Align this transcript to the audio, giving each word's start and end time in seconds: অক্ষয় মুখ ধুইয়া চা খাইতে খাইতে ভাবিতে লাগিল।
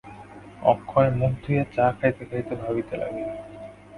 অক্ষয় 0.63 1.09
মুখ 1.11 1.31
ধুইয়া 1.43 1.65
চা 1.75 1.85
খাইতে 1.97 2.23
খাইতে 2.25 2.53
ভাবিতে 2.55 2.93
লাগিল। 2.97 3.29